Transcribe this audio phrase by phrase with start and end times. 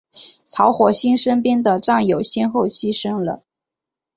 [0.45, 3.43] 曹火星身边的战友先后牺牲了。